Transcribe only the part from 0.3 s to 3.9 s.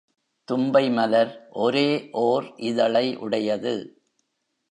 தும்பை மலர் ஒரே ஒர் இதழை உடையது.